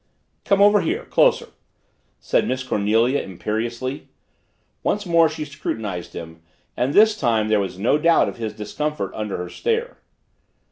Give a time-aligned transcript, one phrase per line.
[0.45, 1.49] "Come over here closer"
[2.19, 4.07] said Miss Cornelia imperiously.
[4.81, 6.41] Once more she scrutinized him
[6.75, 9.99] and this time there was no doubt of his discomfort under her stare.